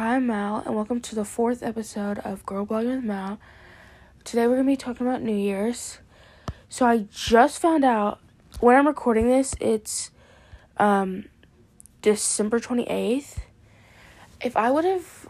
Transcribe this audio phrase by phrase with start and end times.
[0.00, 3.38] Hi, I'm Mal, and welcome to the fourth episode of Girl Blogging with Mal.
[4.24, 5.98] Today we're going to be talking about New Year's.
[6.70, 8.18] So I just found out,
[8.60, 10.10] when I'm recording this, it's
[10.78, 11.26] um,
[12.00, 13.40] December 28th.
[14.42, 15.28] If I would have,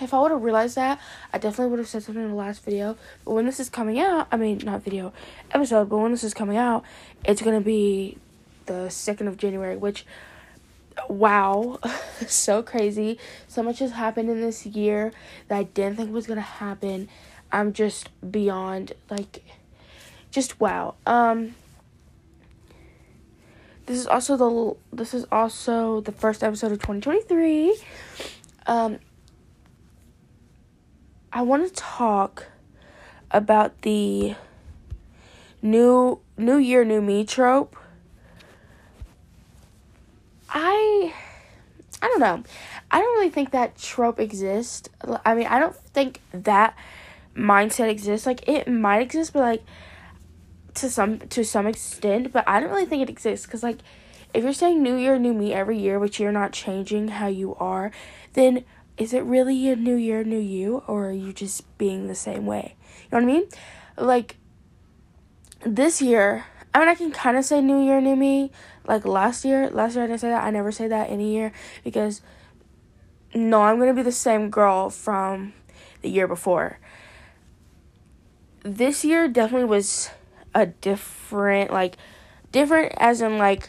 [0.00, 0.98] if I would have realized that,
[1.34, 2.96] I definitely would have said something in the last video.
[3.26, 5.12] But when this is coming out, I mean, not video,
[5.50, 6.82] episode, but when this is coming out,
[7.26, 8.16] it's going to be
[8.64, 10.06] the 2nd of January, which
[11.08, 11.78] wow,
[12.26, 13.18] so crazy.
[13.46, 15.12] So much has happened in this year
[15.48, 17.08] that I didn't think was gonna happen.
[17.50, 19.44] I'm just beyond like
[20.30, 20.94] just wow.
[21.06, 21.54] Um
[23.86, 27.80] this is also the this is also the first episode of 2023.
[28.66, 28.98] Um
[31.32, 32.46] I want to talk
[33.30, 34.34] about the
[35.60, 37.76] new new year new me trope
[40.50, 41.12] I
[42.00, 42.42] I don't know.
[42.90, 44.88] I don't really think that trope exists.
[45.24, 46.76] I mean, I don't think that
[47.36, 48.26] mindset exists.
[48.26, 49.64] Like it might exist, but like
[50.74, 53.78] to some to some extent, but I don't really think it exists cuz like
[54.34, 57.54] if you're saying new year new me every year but you're not changing how you
[57.56, 57.90] are,
[58.34, 58.64] then
[58.96, 62.46] is it really a new year new you or are you just being the same
[62.46, 62.76] way?
[63.10, 63.48] You know what I mean?
[63.96, 64.36] Like
[65.64, 68.52] this year, I mean I can kind of say new year new me
[68.88, 70.42] like last year, last year I didn't say that.
[70.42, 71.52] I never say that any year
[71.84, 72.22] because
[73.34, 75.52] no, I'm gonna be the same girl from
[76.00, 76.80] the year before.
[78.62, 80.10] This year definitely was
[80.54, 81.96] a different, like,
[82.50, 83.68] different as in like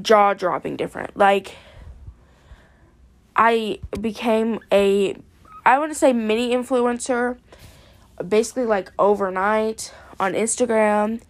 [0.00, 1.16] jaw dropping different.
[1.16, 1.56] Like,
[3.36, 5.16] I became a,
[5.64, 7.38] I want to say mini influencer,
[8.26, 11.22] basically like overnight on Instagram.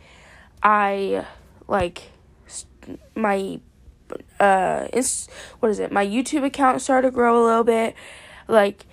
[0.62, 1.26] I
[1.72, 2.12] like
[3.16, 3.58] my
[4.38, 4.86] uh
[5.58, 5.90] what is it?
[5.90, 7.94] My youtube account started to grow a little bit.
[8.46, 8.84] Like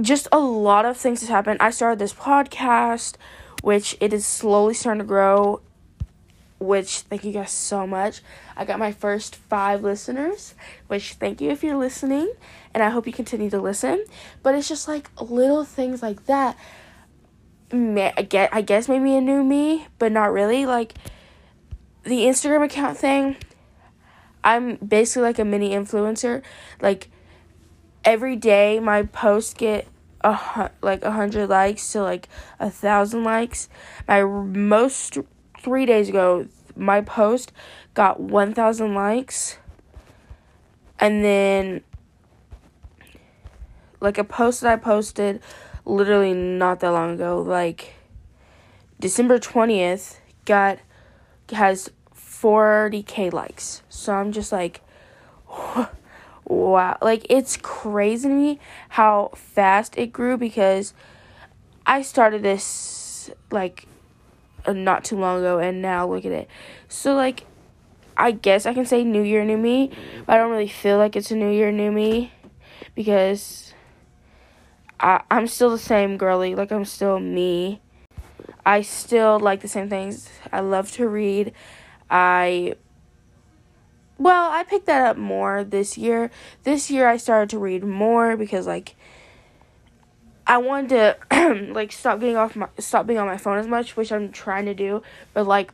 [0.00, 1.58] just a lot of things has happened.
[1.60, 3.16] I started this podcast
[3.62, 5.60] which it is slowly starting to grow
[6.60, 8.22] which thank you guys so much.
[8.56, 10.54] I got my first five listeners
[10.86, 12.32] which thank you if you're listening
[12.72, 14.04] and i hope you continue to listen.
[14.44, 16.56] But it's just like little things like that.
[17.72, 20.64] I guess maybe a new me, but not really.
[20.64, 20.94] Like
[22.04, 23.36] the Instagram account thing,
[24.42, 26.42] I'm basically like a mini influencer.
[26.80, 27.08] Like
[28.04, 29.88] every day, my posts get
[30.20, 32.28] a like a hundred likes to like
[32.60, 33.68] a thousand likes.
[34.06, 35.18] My most
[35.60, 37.52] three days ago, my post
[37.94, 39.58] got one thousand likes,
[40.98, 41.82] and then
[44.00, 45.40] like a post that I posted
[45.86, 47.94] literally not that long ago, like
[49.00, 50.78] December twentieth, got
[51.52, 51.90] has
[52.44, 53.82] 40k likes.
[53.88, 54.82] So I'm just like,
[56.44, 56.98] wow.
[57.00, 58.60] Like, it's crazy to me
[58.90, 60.92] how fast it grew because
[61.86, 63.86] I started this, like,
[64.66, 66.48] uh, not too long ago, and now look at it.
[66.86, 67.46] So, like,
[68.14, 69.90] I guess I can say New Year, New Me,
[70.26, 72.30] but I don't really feel like it's a New Year, New Me
[72.94, 73.72] because
[75.00, 76.54] I, I'm still the same girly.
[76.54, 77.80] Like, I'm still me.
[78.66, 80.28] I still like the same things.
[80.52, 81.54] I love to read.
[82.10, 82.74] I
[84.18, 86.30] well, I picked that up more this year.
[86.62, 88.94] This year I started to read more because like
[90.46, 93.96] I wanted to like stop getting off my stop being on my phone as much,
[93.96, 95.02] which I'm trying to do.
[95.32, 95.72] But like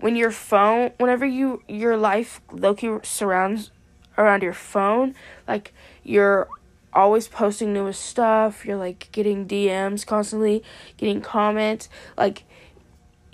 [0.00, 3.70] when your phone whenever you your life Loki surrounds
[4.18, 5.14] around your phone,
[5.46, 5.72] like
[6.02, 6.48] you're
[6.92, 10.62] always posting newest stuff, you're like getting DMs constantly,
[10.96, 12.44] getting comments, like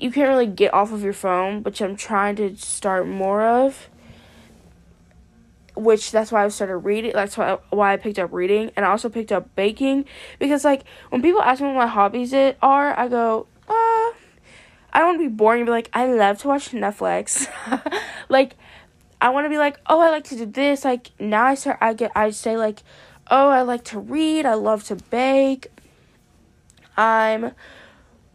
[0.05, 3.89] you can't really get off of your phone, which I'm trying to start more of.
[5.75, 7.13] Which that's why I started reading.
[7.15, 10.05] That's why why I picked up reading, and I also picked up baking
[10.39, 14.13] because like when people ask me what my hobbies it are, I go, uh, I
[14.97, 15.65] don't want to be boring.
[15.65, 17.49] Be like, I love to watch Netflix.
[18.29, 18.57] like,
[19.23, 20.85] I want to be like, oh, I like to do this.
[20.85, 22.83] Like now I start, I get, I say like,
[23.31, 24.45] oh, I like to read.
[24.45, 25.69] I love to bake.
[26.95, 27.53] I'm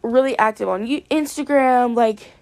[0.02, 2.32] really active on Instagram, like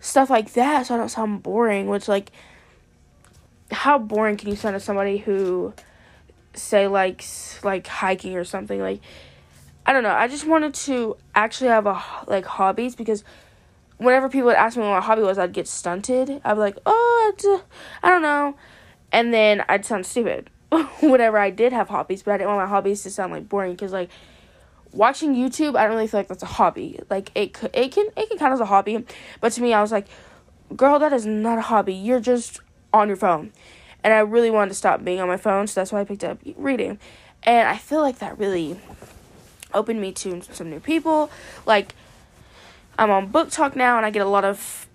[0.00, 1.88] stuff like that, so I don't sound boring.
[1.88, 2.30] Which like,
[3.70, 5.74] how boring can you sound to somebody who
[6.54, 8.80] say likes like hiking or something?
[8.80, 9.00] Like,
[9.86, 10.12] I don't know.
[10.12, 13.24] I just wanted to actually have a like hobbies because
[13.98, 16.40] whenever people would ask me what my hobby was, I'd get stunted.
[16.44, 17.58] I'd be like, oh, uh,
[18.02, 18.56] I don't know,
[19.12, 20.50] and then I'd sound stupid.
[21.00, 23.72] whenever I did have hobbies, but I didn't want my hobbies to sound like boring
[23.72, 24.10] because like
[24.92, 27.00] watching YouTube, I don't really feel like that's a hobby.
[27.10, 29.04] Like it could, it can, it can count as a hobby,
[29.40, 30.06] but to me, I was like,
[30.76, 31.94] girl, that is not a hobby.
[31.94, 32.60] You're just
[32.92, 33.52] on your phone,
[34.02, 36.24] and I really wanted to stop being on my phone, so that's why I picked
[36.24, 36.98] up reading.
[37.42, 38.78] And I feel like that really
[39.72, 41.30] opened me to some new people.
[41.66, 41.94] Like,
[42.98, 44.86] I'm on BookTok now, and I get a lot of.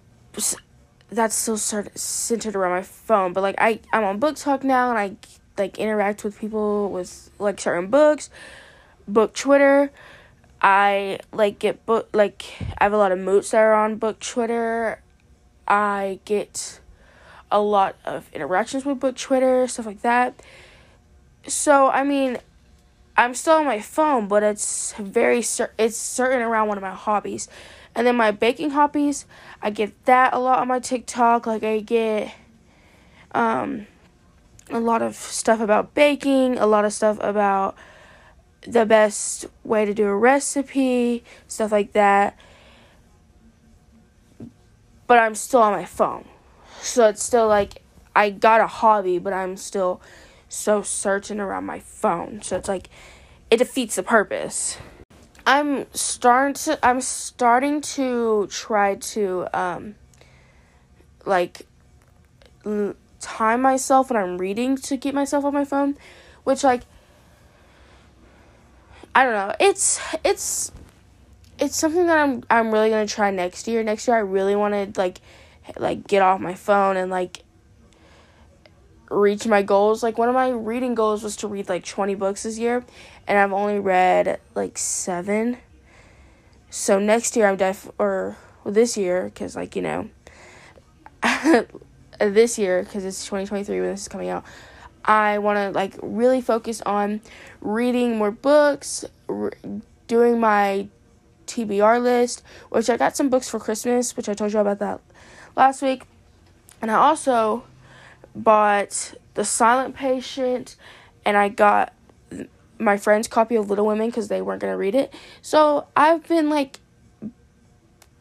[1.10, 5.16] That's still centered around my phone, but like I, I'm on BookTok now, and I
[5.57, 8.31] like interact with people with like certain books,
[9.07, 9.91] book Twitter.
[10.61, 12.45] I like get book like
[12.77, 15.01] I have a lot of moots that are on book Twitter.
[15.67, 16.79] I get
[17.51, 20.41] a lot of interactions with book Twitter, stuff like that.
[21.47, 22.38] So, I mean,
[23.15, 26.91] I'm still on my phone, but it's very cer- it's certain around one of my
[26.91, 27.47] hobbies.
[27.95, 29.25] And then my baking hobbies,
[29.61, 31.45] I get that a lot on my TikTok.
[31.45, 32.33] Like I get
[33.33, 33.85] um
[34.71, 37.75] a lot of stuff about baking, a lot of stuff about
[38.68, 42.38] the best way to do a recipe, stuff like that.
[45.07, 46.25] But I'm still on my phone.
[46.81, 47.81] So it's still like
[48.15, 50.01] I got a hobby, but I'm still
[50.50, 52.42] so searching around my phone.
[52.42, 52.89] So it's like
[53.50, 54.77] it defeats the purpose.
[55.45, 59.95] I'm starting to I'm starting to try to um
[61.25, 61.68] like
[62.66, 65.98] l- time myself when I'm reading to keep myself on my phone,
[66.44, 66.83] which like
[69.15, 69.56] I don't know.
[69.60, 70.71] It's it's
[71.60, 73.83] it's something that I'm I'm really gonna try next year.
[73.83, 75.21] Next year I really want to like
[75.77, 77.44] like get off my phone and like
[79.10, 80.01] reach my goals.
[80.01, 82.83] Like one of my reading goals was to read like 20 books this year
[83.27, 85.57] and I've only read like 7.
[86.69, 90.09] So next year I'm def or well, this year cuz like, you know,
[92.19, 94.44] this year cuz it's 2023 when this is coming out.
[95.05, 97.21] I want to like really focus on
[97.61, 99.51] reading more books, re-
[100.07, 100.88] doing my
[101.47, 105.01] TBR list, which I got some books for Christmas, which I told you about that
[105.55, 106.03] last week.
[106.81, 107.63] And I also
[108.35, 110.75] bought The Silent Patient
[111.25, 111.94] and I got
[112.79, 115.13] my friend's copy of Little Women because they weren't going to read it.
[115.41, 116.79] So I've been like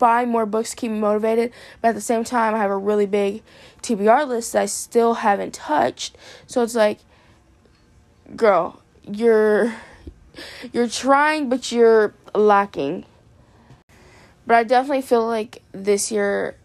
[0.02, 2.76] buying more books to keep me motivated, but at the same time, I have a
[2.76, 3.40] really big
[3.82, 6.18] TBR list that I still haven't touched.
[6.48, 6.98] So it's like,
[8.34, 9.72] girl, you're
[10.72, 13.04] you're trying, but you're lacking.
[14.44, 16.56] But I definitely feel like this year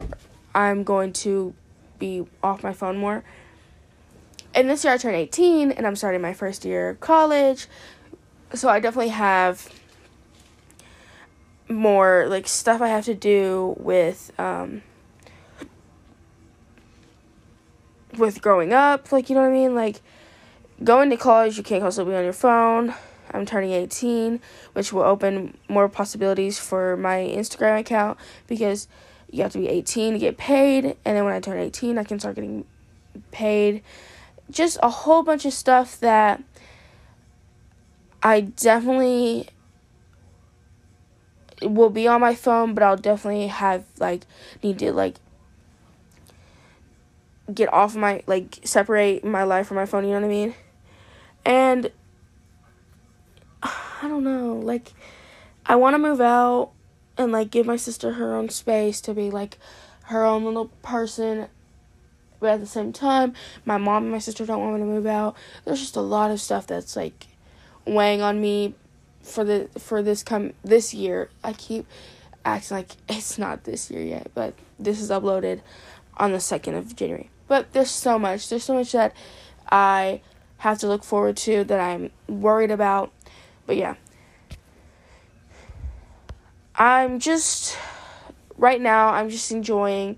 [0.55, 1.53] I'm going to
[1.99, 3.23] be off my phone more.
[4.55, 7.67] And this year I turn 18 and I'm starting my first year of college.
[8.55, 9.69] So I definitely have
[11.69, 14.81] more like stuff I have to do with um
[18.17, 19.75] with growing up, like you know what I mean?
[19.75, 20.01] Like
[20.83, 22.93] going to college, you can't constantly be on your phone.
[23.31, 24.39] I'm turning 18,
[24.73, 28.17] which will open more possibilities for my Instagram account
[28.47, 28.87] because
[29.29, 32.03] you have to be 18 to get paid, and then when I turn 18, I
[32.03, 32.65] can start getting
[33.31, 33.83] paid.
[34.49, 36.41] Just a whole bunch of stuff that
[38.23, 39.49] I definitely
[41.61, 44.25] will be on my phone, but I'll definitely have like
[44.63, 45.15] need to like
[47.53, 50.55] get off my like separate my life from my phone, you know what I mean?
[51.45, 51.91] And
[53.63, 54.93] I don't know, like
[55.65, 56.71] I want to move out
[57.17, 59.57] and like give my sister her own space to be like
[60.03, 61.47] her own little person.
[62.39, 63.33] But at the same time,
[63.65, 65.35] my mom and my sister don't want me to move out.
[65.65, 67.27] There's just a lot of stuff that's like
[67.85, 68.75] weighing on me
[69.27, 71.29] for the for this come this year.
[71.43, 71.85] I keep
[72.45, 75.61] acting like it's not this year yet, but this is uploaded
[76.17, 77.29] on the 2nd of January.
[77.47, 78.49] But there's so much.
[78.49, 79.15] There's so much that
[79.69, 80.21] I
[80.57, 83.11] have to look forward to that I'm worried about.
[83.65, 83.95] But yeah.
[86.75, 87.77] I'm just
[88.57, 90.17] right now I'm just enjoying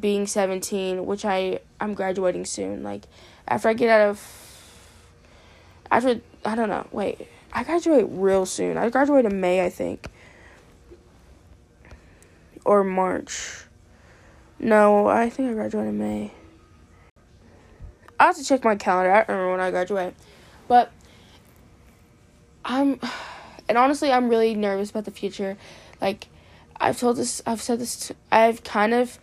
[0.00, 2.82] being 17, which I I'm graduating soon.
[2.82, 3.06] Like
[3.46, 4.66] after I get out of
[5.90, 6.86] after I don't know.
[6.92, 7.28] Wait.
[7.52, 8.76] I graduate real soon.
[8.76, 10.06] I graduate in May, I think.
[12.64, 13.64] Or March.
[14.58, 16.32] No, I think I graduate in May.
[18.18, 19.12] I have to check my calendar.
[19.12, 20.14] I don't remember when I graduate.
[20.68, 20.90] But
[22.64, 23.00] I'm
[23.68, 25.56] and honestly, I'm really nervous about the future.
[26.00, 26.28] Like
[26.78, 29.18] I've told this I've said this to, I've kind of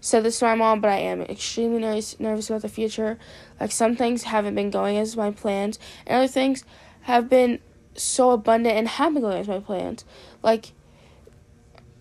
[0.00, 3.18] said this to my mom, but I am extremely nervous nervous about the future.
[3.60, 6.64] Like some things haven't been going as my plans, and other things
[7.02, 7.60] have been
[7.98, 10.04] so abundant and been going as my plans.
[10.42, 10.72] Like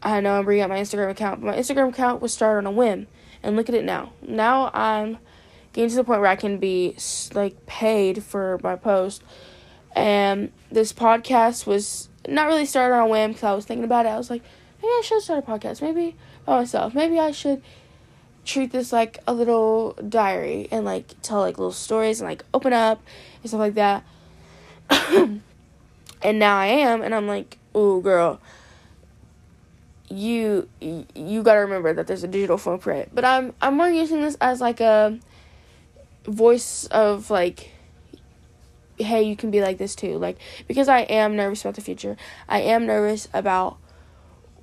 [0.01, 2.65] I know I'm bringing up my Instagram account, but my Instagram account was started on
[2.67, 3.07] a whim,
[3.43, 4.13] and look at it now.
[4.21, 5.17] Now I'm
[5.73, 6.95] getting to the point where I can be
[7.33, 9.23] like paid for my post,
[9.95, 14.05] and this podcast was not really started on a whim because I was thinking about
[14.05, 14.09] it.
[14.09, 14.43] I was like,
[14.81, 16.93] maybe I should start a podcast, maybe by myself.
[16.93, 17.61] Maybe I should
[18.45, 22.71] treat this like a little diary and like tell like little stories and like open
[22.71, 23.01] up
[23.41, 24.03] and stuff like that.
[26.21, 28.39] and now I am, and I'm like, oh girl,
[30.09, 33.09] you you got to remember that there's a digital footprint.
[33.13, 35.19] But I'm I'm more using this as like a
[36.25, 37.71] voice of like
[38.99, 40.17] hey, you can be like this too.
[40.17, 42.17] Like because I am nervous about the future.
[42.49, 43.77] I am nervous about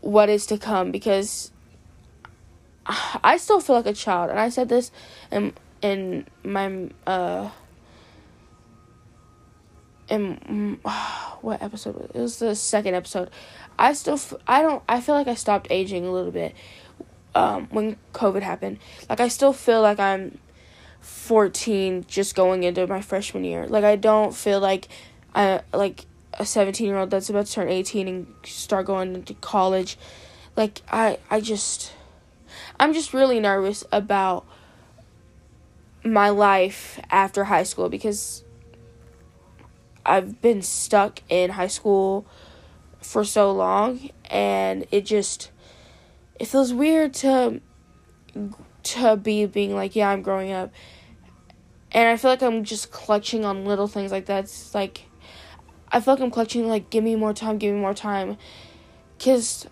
[0.00, 1.50] what is to come because
[2.86, 4.90] I still feel like a child, and I said this
[5.30, 7.50] in in my uh
[10.08, 10.80] in
[11.40, 12.10] what episode was?
[12.14, 13.30] it was the second episode.
[13.78, 16.54] I still f- I don't I feel like I stopped aging a little bit
[17.34, 18.78] um when COVID happened.
[19.08, 20.38] Like I still feel like I'm
[21.00, 23.66] 14 just going into my freshman year.
[23.66, 24.88] Like I don't feel like
[25.34, 29.34] I like a 17 year old that's about to turn 18 and start going into
[29.34, 29.98] college.
[30.56, 31.92] Like I I just
[32.78, 34.46] I'm just really nervous about
[36.04, 38.43] my life after high school because
[40.04, 42.26] I've been stuck in high school
[43.00, 45.50] for so long and it just
[46.40, 47.60] it feels weird to
[48.82, 50.72] to be being like yeah I'm growing up
[51.92, 55.04] and I feel like I'm just clutching on little things like that's like
[55.94, 58.36] I feel like I'm clutching like give me more time, give me more time.
[59.20, 59.68] Cause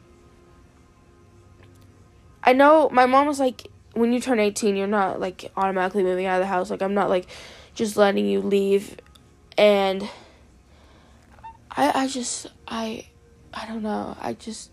[2.44, 6.26] I know my mom was like when you turn 18, you're not like automatically moving
[6.26, 6.70] out of the house.
[6.70, 7.26] Like I'm not like
[7.74, 8.96] just letting you leave
[9.58, 10.08] and
[11.76, 13.06] I I just I
[13.52, 14.16] I don't know.
[14.20, 14.70] I just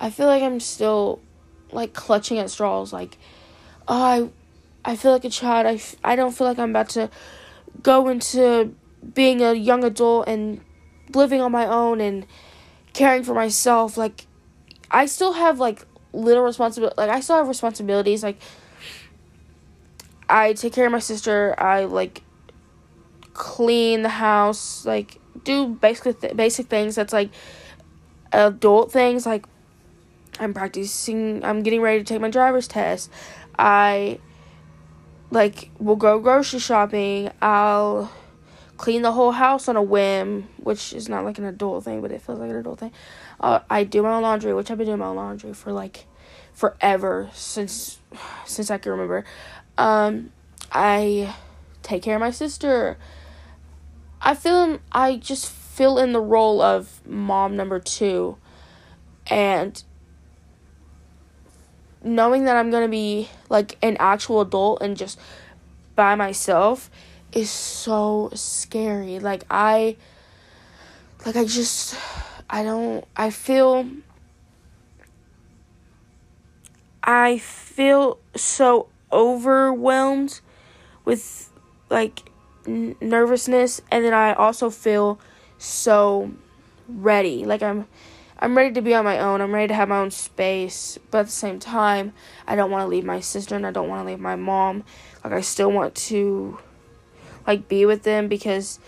[0.00, 1.20] I feel like I'm still
[1.70, 3.18] like clutching at straws like
[3.88, 4.28] oh, I
[4.84, 5.66] I feel like a child.
[5.66, 5.80] I,
[6.12, 7.10] I don't feel like I'm about to
[7.82, 8.74] go into
[9.14, 10.60] being a young adult and
[11.14, 12.26] living on my own and
[12.92, 13.96] caring for myself.
[13.96, 14.26] Like,
[14.90, 16.94] I still have like little responsibility.
[16.96, 18.22] Like, I still have responsibilities.
[18.22, 18.40] Like,
[20.28, 21.54] I take care of my sister.
[21.58, 22.22] I like
[23.34, 24.86] clean the house.
[24.86, 26.94] Like, do basic th- basic things.
[26.94, 27.30] That's like
[28.32, 29.26] adult things.
[29.26, 29.46] Like,
[30.38, 31.44] I'm practicing.
[31.44, 33.10] I'm getting ready to take my driver's test.
[33.58, 34.20] I
[35.30, 37.30] like we'll go grocery shopping.
[37.42, 38.10] I'll
[38.76, 42.12] clean the whole house on a whim, which is not like an adult thing, but
[42.12, 42.92] it feels like an adult thing.
[43.40, 46.06] Uh, I do my own laundry, which I've been doing my own laundry for like
[46.52, 47.98] forever since
[48.46, 49.24] since I can remember.
[49.76, 50.32] Um,
[50.72, 51.34] I
[51.82, 52.96] take care of my sister.
[54.20, 58.36] I feel I just fill in the role of mom number two,
[59.28, 59.82] and
[62.02, 65.18] knowing that I'm gonna be like an actual adult and just
[65.94, 66.90] by myself
[67.32, 69.18] is so scary.
[69.18, 69.96] Like I
[71.26, 71.96] like I just
[72.48, 73.86] I don't I feel
[77.02, 80.40] I feel so overwhelmed
[81.04, 81.50] with
[81.90, 82.27] like
[82.68, 85.18] n- nervousness and then I also feel
[85.58, 86.30] so
[86.88, 87.44] ready.
[87.44, 87.86] Like I'm
[88.40, 89.40] I'm ready to be on my own.
[89.40, 90.98] I'm ready to have my own space.
[91.10, 92.12] But at the same time,
[92.46, 94.84] I don't want to leave my sister and I don't want to leave my mom.
[95.24, 96.58] Like I still want to
[97.46, 98.78] like be with them because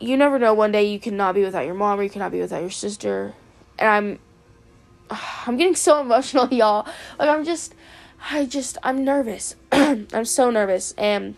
[0.00, 2.40] you never know one day you cannot be without your mom or you cannot be
[2.40, 3.34] without your sister.
[3.78, 4.18] And I'm
[5.46, 6.86] I'm getting so emotional, y'all.
[7.18, 7.74] Like I'm just
[8.30, 9.54] I just I'm nervous.
[9.72, 11.36] I'm so nervous and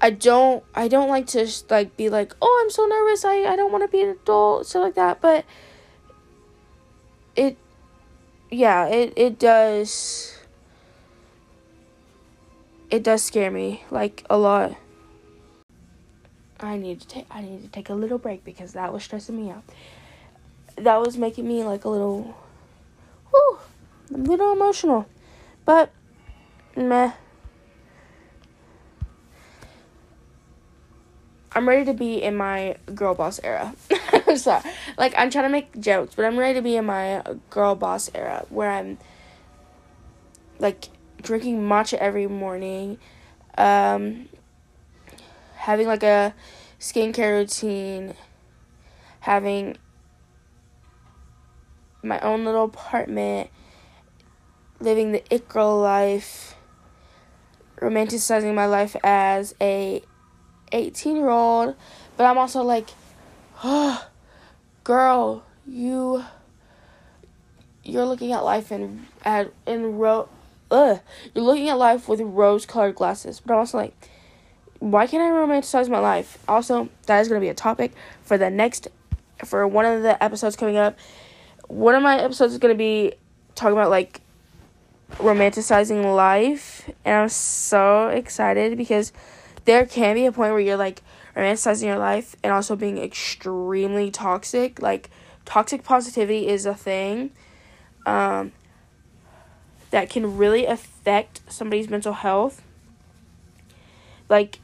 [0.00, 3.24] I don't I don't like to like be like, "Oh, I'm so nervous.
[3.24, 5.44] I I don't want to be an adult." stuff like that, but
[7.34, 7.56] it
[8.50, 10.38] yeah, it it does
[12.90, 14.76] it does scare me like a lot.
[16.60, 19.36] I need to take I need to take a little break because that was stressing
[19.36, 19.64] me out.
[20.76, 22.36] That was making me like a little
[23.30, 23.58] whew,
[24.14, 25.06] a little emotional.
[25.64, 25.90] But
[26.76, 27.12] meh
[31.56, 33.74] I'm ready to be in my girl boss era.
[34.36, 34.62] sorry.
[34.98, 38.10] Like I'm trying to make jokes, but I'm ready to be in my girl boss
[38.14, 38.98] era where I'm
[40.58, 40.90] like
[41.22, 42.98] drinking matcha every morning,
[43.56, 44.28] um,
[45.54, 46.34] having like a
[46.78, 48.12] skincare routine,
[49.20, 49.78] having
[52.02, 53.48] my own little apartment,
[54.78, 56.54] living the it girl life,
[57.80, 60.02] romanticizing my life as a
[60.72, 61.74] 18 year old,
[62.16, 62.88] but I'm also like,
[63.62, 64.06] oh,
[64.84, 66.24] girl, you
[67.84, 70.28] you're looking at life in at in ro
[70.70, 71.00] ugh,
[71.34, 73.40] you're looking at life with rose colored glasses.
[73.40, 73.94] But I'm also like,
[74.78, 76.38] why can't I romanticize my life?
[76.48, 77.92] Also, that is gonna be a topic
[78.22, 78.88] for the next
[79.44, 80.98] for one of the episodes coming up.
[81.68, 83.14] One of my episodes is gonna be
[83.54, 84.20] talking about like
[85.14, 89.12] romanticizing life, and I'm so excited because
[89.66, 91.02] there can be a point where you're like
[91.36, 94.80] romanticizing your life and also being extremely toxic.
[94.80, 95.10] Like
[95.44, 97.30] toxic positivity is a thing
[98.06, 98.52] um,
[99.90, 102.62] that can really affect somebody's mental health.
[104.28, 104.60] Like,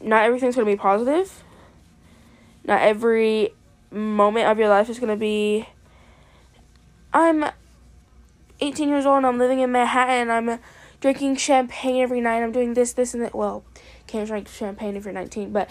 [0.00, 1.42] not everything's gonna be positive.
[2.64, 3.50] Not every
[3.90, 5.68] moment of your life is gonna be.
[7.12, 7.44] I'm
[8.60, 10.30] 18 years old and I'm living in Manhattan.
[10.30, 10.60] I'm
[11.02, 12.42] drinking champagne every night.
[12.42, 13.34] I'm doing this, this, and that.
[13.34, 13.64] Well,
[14.06, 15.68] can't drink champagne if you're 19, but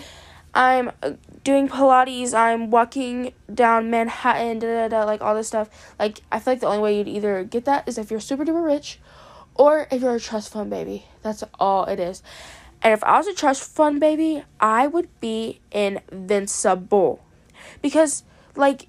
[0.54, 2.34] I'm uh, doing Pilates.
[2.34, 5.96] I'm walking down Manhattan, da da da, like all this stuff.
[5.98, 8.46] Like, I feel like the only way you'd either get that is if you're super
[8.46, 9.00] duper rich
[9.56, 11.06] or if you're a trust fund baby.
[11.24, 12.22] That's all it is.
[12.84, 17.24] And if I was a trust fund baby, I would be invincible.
[17.82, 18.24] Because,
[18.56, 18.88] like,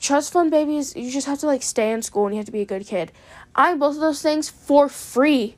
[0.00, 2.52] trust fund babies, you just have to like stay in school and you have to
[2.52, 3.12] be a good kid.
[3.54, 5.56] I'm both of those things for free.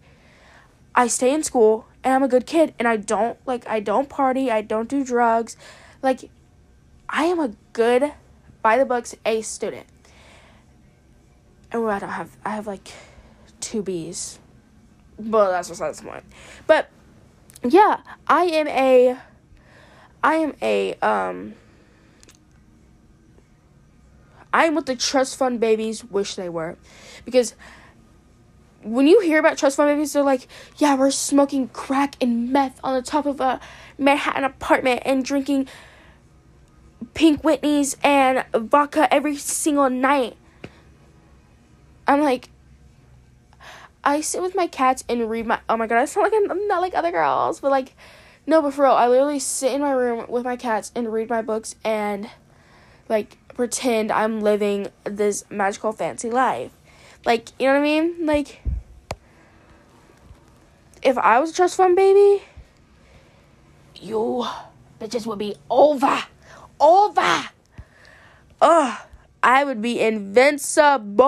[0.99, 4.09] I stay in school and I'm a good kid and I don't like I don't
[4.09, 5.57] party, I don't do drugs.
[6.03, 6.29] Like
[7.09, 8.13] I am a good
[8.63, 9.87] by the books A student.
[11.71, 12.89] And well, I don't have I have like
[13.61, 14.41] two B's.
[15.21, 16.25] But that's besides the point.
[16.67, 16.91] But
[17.63, 19.19] yeah, I am a
[20.25, 21.55] I am a um
[24.53, 26.77] I'm what the trust fund babies wish they were.
[27.25, 27.55] Because
[28.91, 32.81] when you hear about trust fund babies, they're like, yeah, we're smoking crack and meth
[32.83, 33.61] on the top of a
[33.99, 35.69] Manhattan apartment and drinking
[37.15, 40.37] pink Whitneys and vodka every single night.
[42.07, 42.49] I'm like,
[44.05, 45.61] I sit with my cats and read my.
[45.69, 47.95] Oh my god, I sound like I'm, I'm not like other girls, but like,
[48.47, 51.29] no, but for real, I literally sit in my room with my cats and read
[51.29, 52.31] my books and,
[53.07, 56.73] like, pretend I'm living this magical fancy life.
[57.27, 58.25] Like, you know what I mean?
[58.25, 58.63] Like,
[61.03, 62.43] if I was a trust fund baby,
[63.97, 64.47] you
[65.01, 66.25] bitches would be over.
[66.81, 67.49] Over.
[68.61, 68.99] Ugh.
[69.43, 71.21] I would be invincible.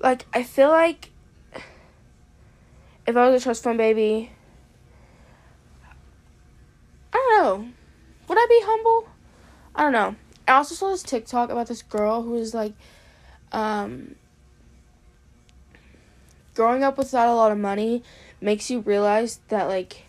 [0.00, 1.10] Like, I feel like
[3.06, 4.30] if I was a trust fund baby,
[7.12, 7.68] I don't know.
[8.28, 9.08] Would I be humble?
[9.74, 10.16] I don't know.
[10.46, 12.72] I also saw this TikTok about this girl who was like,
[13.52, 14.14] um,
[16.58, 18.02] growing up without a lot of money
[18.40, 20.02] makes you realize that, like,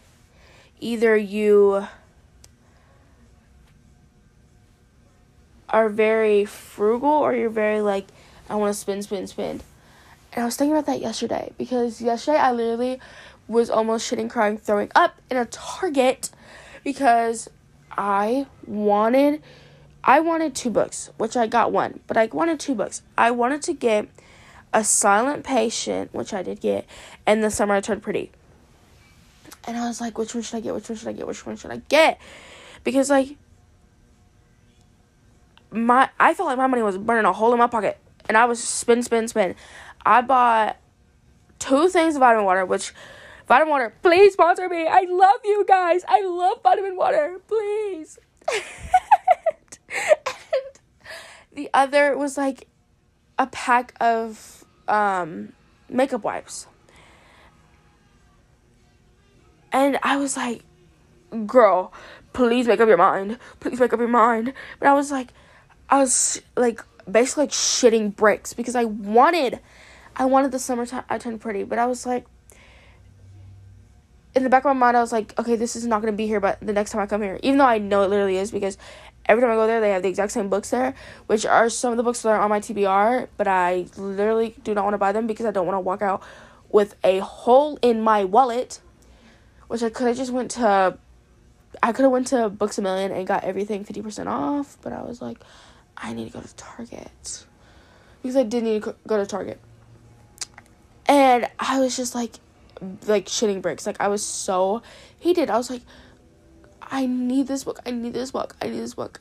[0.80, 1.86] either you
[5.70, 8.08] are very frugal or you're very, like,
[8.50, 9.64] I want to spend, spend, spend.
[10.34, 13.00] And I was thinking about that yesterday because yesterday I literally
[13.48, 16.32] was almost shitting, crying, throwing up in a Target
[16.84, 17.48] because
[17.92, 19.44] I wanted
[20.04, 23.04] I wanted two books, which I got one, but I wanted two books.
[23.16, 24.08] I wanted to get
[24.74, 26.86] A Silent Patient, which I did get,
[27.26, 28.32] and The Summer I Turned Pretty.
[29.66, 30.74] And I was like, which one should I get?
[30.74, 31.28] Which one should I get?
[31.28, 32.20] Which one should I get?
[32.84, 33.36] Because like
[35.72, 38.00] my I felt like my money was burning a hole in my pocket.
[38.28, 39.56] And I was spin, spin, spin.
[40.06, 40.78] I bought
[41.58, 42.94] two things of vitamin water, which
[43.48, 44.88] vitamin water, please sponsor me.
[44.88, 46.04] I love you guys.
[46.08, 47.42] I love vitamin water.
[47.48, 48.20] Please.
[49.90, 50.80] and
[51.54, 52.68] the other was like
[53.38, 54.59] a pack of
[54.90, 55.54] um,
[55.90, 56.68] makeup wipes.
[59.72, 60.64] And I was like,
[61.46, 61.94] girl,
[62.34, 63.38] please make up your mind.
[63.60, 64.54] Please make up your mind.
[64.80, 65.34] But I was like,
[65.90, 69.60] I was like basically like shitting bricks because I wanted,
[70.16, 71.04] I wanted the summertime.
[71.10, 72.26] I turned pretty, but I was like,
[74.36, 76.28] in the back of my mind, I was like, okay, this is not gonna be
[76.28, 78.52] here, but the next time I come here, even though I know it literally is
[78.52, 78.78] because
[79.30, 80.96] every time I go there, they have the exact same books there,
[81.28, 84.74] which are some of the books that are on my TBR, but I literally do
[84.74, 86.22] not want to buy them because I don't want to walk out
[86.70, 88.82] with a hole in my wallet,
[89.68, 90.98] which I could have just went to,
[91.82, 95.04] I could have went to Books a Million and got everything 50% off, but I
[95.04, 95.40] was like,
[95.96, 97.46] I need to go to Target
[98.22, 99.60] because I did need to go to Target.
[101.06, 102.34] And I was just like,
[103.06, 103.86] like shitting bricks.
[103.86, 104.82] Like I was so
[105.20, 105.50] heated.
[105.50, 105.82] I was like,
[106.92, 107.80] I need this book.
[107.86, 108.56] I need this book.
[108.62, 109.20] I need this book.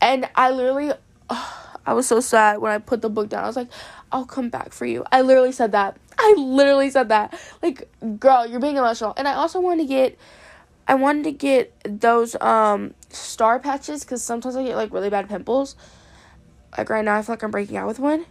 [0.00, 0.92] And I literally,
[1.86, 3.44] I was so sad when I put the book down.
[3.44, 3.70] I was like,
[4.10, 5.04] I'll come back for you.
[5.12, 5.96] I literally said that.
[6.18, 7.38] I literally said that.
[7.62, 9.14] Like, girl, you're being emotional.
[9.16, 10.18] And I also wanted to get,
[10.88, 15.28] I wanted to get those um star patches because sometimes I get like really bad
[15.28, 15.76] pimples.
[16.76, 18.24] Like right now, I feel like I'm breaking out with one.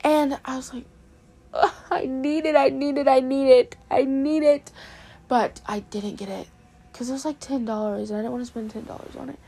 [0.00, 0.84] And I was like,
[1.90, 2.56] I need it.
[2.56, 3.08] I need it.
[3.08, 3.76] I need it.
[3.90, 4.70] I need it.
[5.28, 6.48] But I didn't get it
[6.96, 9.28] because it was like ten dollars, and I didn't want to spend ten dollars on
[9.28, 9.38] it.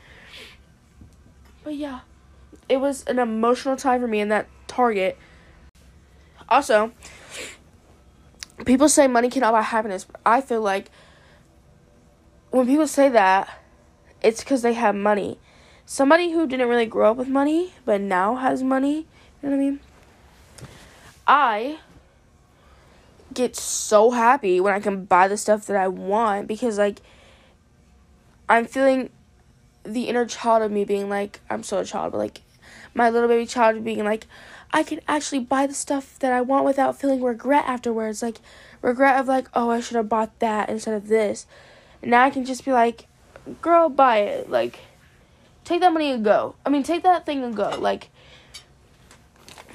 [1.63, 2.01] But yeah,
[2.69, 5.17] it was an emotional time for me in that Target
[6.47, 6.91] Also,
[8.65, 10.91] people say money cannot buy happiness, but I feel like
[12.51, 13.49] when people say that,
[14.21, 15.39] it's because they have money.
[15.87, 19.07] Somebody who didn't really grow up with money, but now has money,
[19.41, 19.79] you know what I mean?
[21.27, 21.79] I
[23.33, 27.01] get so happy when I can buy the stuff that I want because, like,
[28.49, 29.11] I'm feeling
[29.83, 32.41] the inner child of me being like, I'm still a child, but like,
[32.93, 34.25] my little baby child being like,
[34.71, 38.21] I can actually buy the stuff that I want without feeling regret afterwards.
[38.21, 38.39] Like,
[38.81, 41.45] regret of like, oh, I should have bought that instead of this.
[42.01, 43.05] And now I can just be like,
[43.61, 44.49] girl, buy it.
[44.49, 44.79] Like,
[45.63, 46.55] take that money and go.
[46.65, 47.77] I mean, take that thing and go.
[47.79, 48.09] Like,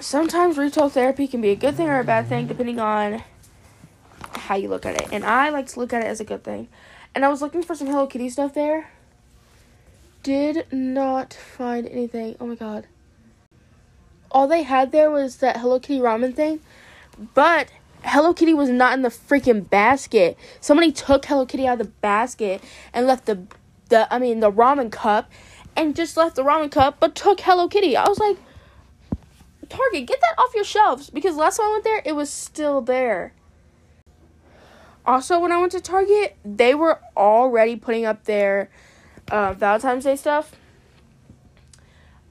[0.01, 3.23] sometimes retail therapy can be a good thing or a bad thing depending on
[4.33, 5.09] how you look at it.
[5.13, 6.69] And I like to look at it as a good thing.
[7.15, 8.91] And I was looking for some Hello Kitty stuff there.
[10.23, 12.37] Did not find anything.
[12.41, 12.87] Oh my god.
[14.31, 16.61] All they had there was that Hello Kitty ramen thing.
[17.35, 17.69] But
[18.03, 20.37] Hello Kitty was not in the freaking basket.
[20.61, 23.47] Somebody took Hello Kitty out of the basket and left the
[23.91, 25.31] the I mean the ramen cup
[25.77, 27.97] and just left the ramen cup but took Hello Kitty.
[27.97, 28.39] I was like
[29.69, 32.81] Target, get that off your shelves because last time I went there it was still
[32.81, 33.33] there.
[35.07, 38.71] Also when I went to Target, they were already putting up their
[39.31, 40.53] uh, Valentine's Day stuff.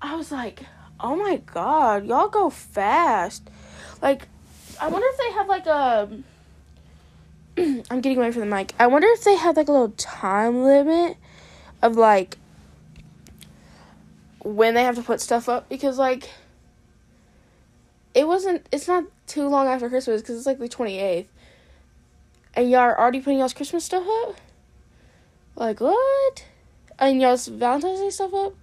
[0.02, 0.64] I was like,
[1.00, 3.50] "Oh my god, y'all go fast."
[4.02, 4.28] Like
[4.82, 6.10] I wonder if they have like a.
[7.92, 8.74] I'm getting away from the mic.
[8.80, 11.18] I wonder if they have like a little time limit
[11.82, 12.38] of like
[14.44, 16.30] when they have to put stuff up because like
[18.14, 18.68] it wasn't.
[18.72, 21.28] It's not too long after Christmas because it's like the 28th,
[22.56, 24.36] and y'all are already putting y'all's Christmas stuff up.
[25.56, 26.46] Like what?
[27.00, 28.54] And y'all's Valentine's Day stuff up.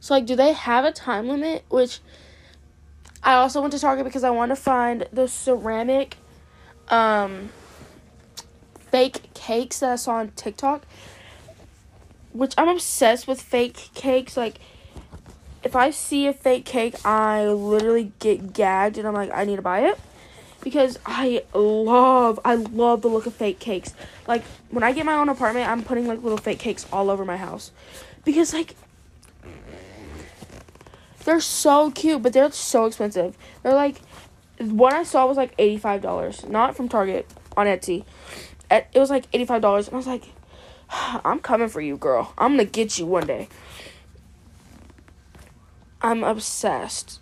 [0.00, 1.64] So like, do they have a time limit?
[1.70, 2.00] Which
[3.22, 6.18] I also went to Target because I want to find the ceramic,
[6.88, 7.48] um,
[8.90, 10.84] fake cakes that I saw on TikTok.
[12.32, 14.36] Which I'm obsessed with fake cakes.
[14.36, 14.58] Like,
[15.64, 19.56] if I see a fake cake, I literally get gagged and I'm like, I need
[19.56, 19.98] to buy it
[20.62, 23.94] because I love I love the look of fake cakes.
[24.28, 27.24] Like when I get my own apartment, I'm putting like little fake cakes all over
[27.24, 27.72] my house.
[28.24, 28.76] Because like
[31.24, 33.36] they're so cute, but they're so expensive.
[33.62, 34.00] They're like
[34.58, 38.04] one I saw was like eighty five dollars, not from Target on Etsy.
[38.70, 40.24] It was like eighty five dollars, and I was like,
[40.90, 42.34] I'm coming for you, girl.
[42.36, 43.48] I'm gonna get you one day.
[46.04, 47.18] I'm obsessed.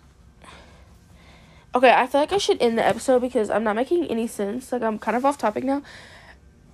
[1.73, 4.73] Okay, I feel like I should end the episode because I'm not making any sense.
[4.73, 5.81] Like I'm kind of off topic now.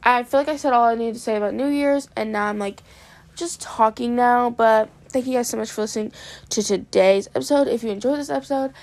[0.02, 2.48] I feel like I said all I needed to say about New Year's, and now
[2.48, 2.82] I'm like
[3.36, 6.12] just talking now, but thank you guys so much for listening
[6.50, 7.68] to today's episode.
[7.68, 8.74] If you enjoyed this episode,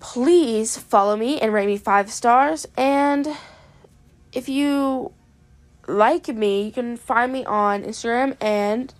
[0.00, 2.66] please follow me and rate me five stars.
[2.76, 3.28] And
[4.32, 5.12] if you
[5.86, 8.92] like me, you can find me on Instagram and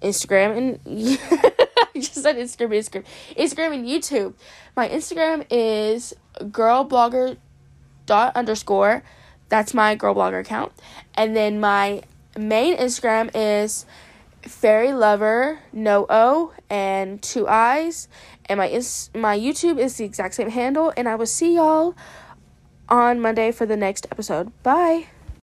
[0.00, 1.58] Instagram and
[2.00, 3.04] Just said Instagram, Instagram,
[3.36, 4.34] Instagram and YouTube.
[4.76, 7.36] My Instagram is girlblogger
[8.06, 9.02] dot underscore.
[9.48, 10.72] That's my girl blogger account.
[11.14, 12.02] And then my
[12.36, 13.84] main Instagram is
[14.42, 18.08] fairy lover no o and two eyes
[18.46, 21.94] and my ins- my youtube is the exact same handle and i will see y'all
[22.88, 25.06] on monday for the next episode bye